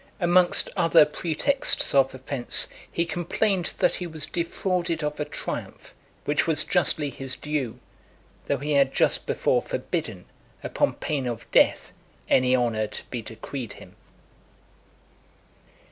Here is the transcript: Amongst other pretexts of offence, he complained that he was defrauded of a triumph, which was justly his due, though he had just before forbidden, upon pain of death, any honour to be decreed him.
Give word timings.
Amongst 0.19 0.67
other 0.75 1.05
pretexts 1.05 1.93
of 1.93 2.15
offence, 2.15 2.67
he 2.91 3.05
complained 3.05 3.75
that 3.77 3.93
he 3.93 4.07
was 4.07 4.25
defrauded 4.25 5.03
of 5.03 5.19
a 5.19 5.25
triumph, 5.25 5.93
which 6.25 6.47
was 6.47 6.63
justly 6.65 7.11
his 7.11 7.35
due, 7.35 7.79
though 8.47 8.57
he 8.57 8.71
had 8.71 8.95
just 8.95 9.27
before 9.27 9.61
forbidden, 9.61 10.25
upon 10.63 10.93
pain 10.95 11.27
of 11.27 11.45
death, 11.51 11.93
any 12.29 12.55
honour 12.55 12.87
to 12.87 13.03
be 13.11 13.21
decreed 13.21 13.73
him. 13.73 13.95